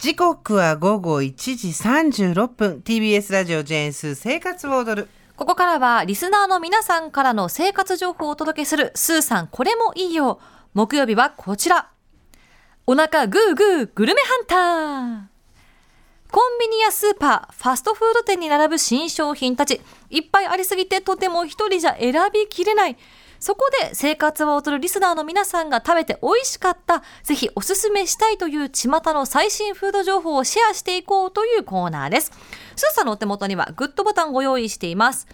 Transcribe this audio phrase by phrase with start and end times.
[0.00, 2.80] 時刻は午後1時36分。
[2.82, 5.08] TBS ラジオジェーンス生活を踊る。
[5.36, 8.92] ここからはリスナーの皆さんからの生活情報をお届けする。
[8.94, 10.40] スーさんこれもいいよ。
[10.72, 11.90] 木曜日はこちら。
[12.86, 16.32] お腹グーグーグルメハンター。
[16.32, 22.96] コンビニやスーパー、ファストフード店に並ぶ新商品たち、いっぱいありすぎてとても一人じゃ選びきれない。
[23.40, 32.30] そこで生活を踊るリスナーの皆さんが食べて美味しかった、ぜひおすすめしたいという巷の最新フード情報をシェアしていこうというコーナーです。
[32.76, 35.26] スーさんのお手元にはグッドボタンをご用意しています。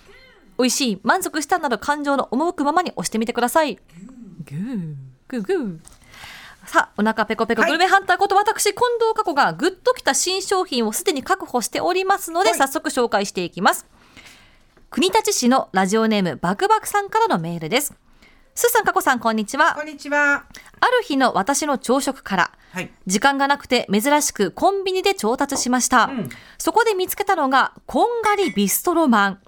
[0.56, 3.74] 美味しい、満足したなど感情の赴くままに押してみてください。
[3.74, 4.94] グー、
[5.28, 5.78] グーグー。
[6.66, 13.86] さあ、お腹ペコペコグルメハンターこと私、近藤佳子がグッときた新商品をすでに確保しておりますので、早速紹介していきます。
[14.88, 17.92] 国立市のラジオネームバクバクさんからのメールです。
[18.58, 19.82] スーさん、佳子さん、こんにちはこ。
[19.82, 20.46] んにちは
[20.80, 26.08] ある日の私の朝食から、はい時間がなくて珍しくコンビニで調達しました。
[26.56, 29.38] そこで見つけたのが、こんがりビストロマン。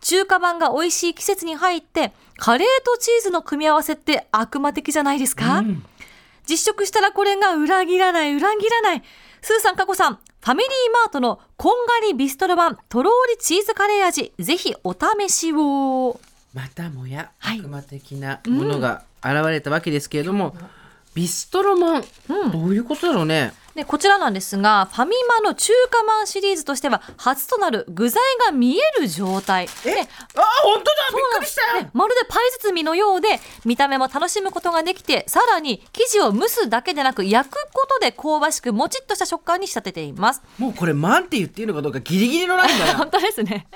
[0.00, 5.62] 中華版が美味しい季節に入って、カレーとチーズの組み合わせって悪魔的じゃないですか、
[6.44, 9.04] 実食したらこれが裏切らない、裏切らない。
[9.40, 10.68] スーさん、カコさん、ファミリー
[11.04, 16.20] マートのこんがりビストロ版とろーりチーズカレー味、ぜひお試しを。
[16.54, 17.60] またもやはい。
[17.60, 20.54] 悪魔的なものが現れたわけですけれども、
[21.14, 22.04] ビストロマン、
[22.52, 23.52] どういうことだろうね？
[23.74, 29.66] で、こちらなんですが、ファミマの中華まんシリーズとしては初となる具材が見える状態。
[29.86, 29.94] え？
[29.94, 30.04] であ
[30.62, 30.92] 本当だ！
[31.10, 31.80] びっくりした！
[31.82, 31.90] ね。
[31.94, 40.42] まるでパイ包みのようで見た目も楽しむことができてさらに生地を蒸すだけでなく焼くことで香ばしくもちっとした食感に仕立てています。
[40.58, 42.96] もうこれマンって言っていいのかどうかギリギリのラインだな。
[43.00, 43.66] 本当ですね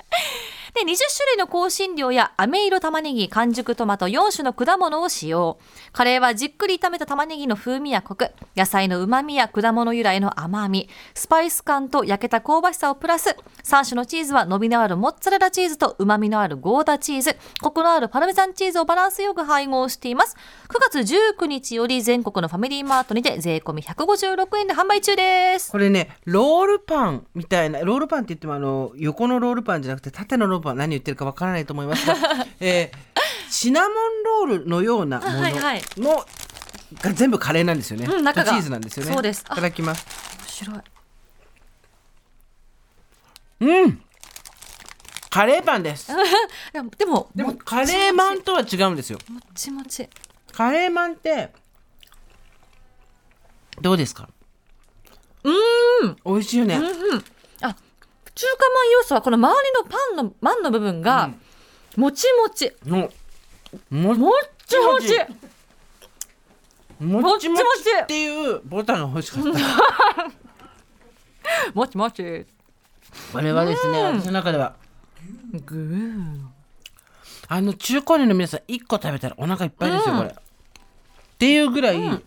[0.76, 5.58] で20種類の香辛料や飴色玉ねぎ完熟トマト4種の果物を使用。
[5.92, 20.36] カレーはじっくり炒めた玉ねぎの風味やコク野菜の旨味や果物由来の甘みスパイス感と焼けた香ばしさをプラス3種のチーズは伸びのあるモッツァレラチーズと旨味のあるゴーダチーズコクのあるパルメザンチーズをバランスよく配合しています。
[20.68, 25.72] 9月19日より全国のファミリーマートにて税込み156円で販売中です。
[25.72, 32.14] これねロールパンみたいなロールパンって言ってもあの横のロールパンじゃなくて縦のロールパン何言ってるかわからないと思いますが、
[32.60, 32.98] えー
[33.48, 35.82] シナモンロールのようなものの、はいはい。
[37.00, 38.52] が全部カレーなんですよね、うん中が。
[38.52, 39.12] チーズなんですよね。
[39.12, 39.42] そうです。
[39.42, 40.04] いただきます。
[40.40, 40.80] 面白い。
[43.60, 44.02] うん。
[45.30, 46.10] カレーパンです。
[46.72, 49.18] でもでもカレーマンとは違うんですよ。
[49.28, 50.08] もちもち。
[50.52, 51.52] カレーマンって
[53.80, 54.28] どうですか？
[55.44, 56.16] うん。
[56.24, 56.80] 美味しいよね、あ
[58.36, 61.30] 中華まん要素はこの周りのパンのマンの部分が
[61.96, 63.10] もちもち、の
[63.90, 64.34] ももっ
[64.66, 65.18] ちもち。
[67.02, 67.38] もっちもち。
[67.38, 67.62] もっちもち。
[68.02, 69.48] っていうボタンが欲しかった。
[71.72, 72.44] もちもち。
[73.32, 74.76] これはですね、私の中では。
[75.64, 76.44] ぐー。
[77.48, 80.28] あの中高年の皆さん1個食べたらお腹いっぱいですよ、これ。
[80.28, 80.32] っ
[81.38, 82.22] ていうぐらい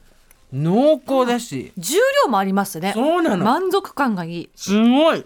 [0.52, 2.94] 濃厚だし、重量もありますね。
[2.96, 3.46] そうなの。
[3.46, 4.50] 満足感がいい。
[4.56, 5.24] すごい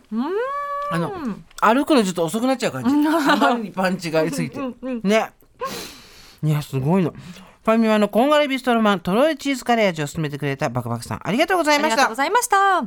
[0.91, 1.11] あの
[1.59, 2.89] 歩くのちょっと遅くなっちゃう感じ。
[3.07, 4.59] あまりにパンチがありすぎて
[5.03, 5.31] ね。
[6.43, 11.95] いやすごいのファミマのこんがりビストロマンとろいチーズカレー味を勧めてくれたバクバクさんありがとうございました。
[11.95, 12.83] ありがとうございました。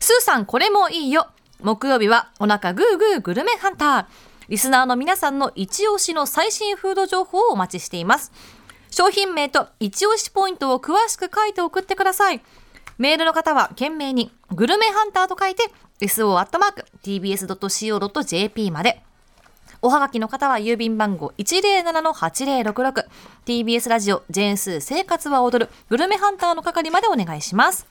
[0.00, 1.28] スーさんこれもいいよ。
[1.60, 4.06] 木曜日はお腹グーグーグルメハンター。
[4.48, 8.32] リスナーの皆さんの一押しの最新フード情報をお待ちしています。
[8.90, 12.40] 商品名と一押しポイントを詳しく書いて送ってください。
[12.96, 19.02] メールの方は懸命にグルメハンターと書いて so.tbs.co.jp まで。
[19.80, 25.72] おはがきの方は郵便番号 107-8066TBS ラジオジェーンスー生活は踊る。
[25.88, 27.86] グルメハンターの係までお願いします。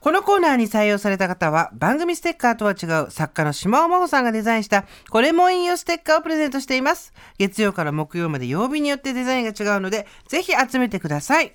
[0.00, 7.12] このコーナーに採用された方は番組ステッカーとは違う作家の島尾真帆さんがデザインしたこれもいいよステッカーをプレゼントしています。
[7.38, 11.54] 月曜から木曜まで曜日によってデザインが違うのでぜひ集めてください。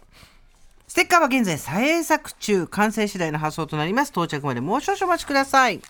[0.87, 2.67] ステッカーは現在再作中。
[2.67, 4.11] 完成次第の発送となります。
[4.11, 5.81] 到着までもう少々お待ちください。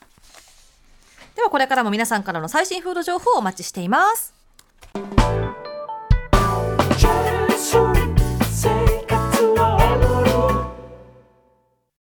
[1.38, 4.37] ではこれからも皆さんからの最新フード情報をお待ちしています。